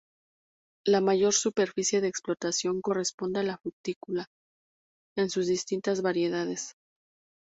[0.83, 4.25] La mayor superficie de explotación corresponde a la frutícola,
[5.15, 6.73] en sus distintas variedades.